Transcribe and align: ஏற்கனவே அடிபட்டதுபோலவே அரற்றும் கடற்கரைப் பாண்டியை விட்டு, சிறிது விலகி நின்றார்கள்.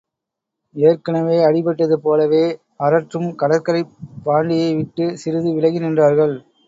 ஏற்கனவே 0.75 1.35
அடிபட்டதுபோலவே 1.41 2.41
அரற்றும் 2.79 3.29
கடற்கரைப் 3.35 3.93
பாண்டியை 4.25 4.75
விட்டு, 4.75 5.17
சிறிது 5.17 5.53
விலகி 5.53 5.79
நின்றார்கள். 5.79 6.35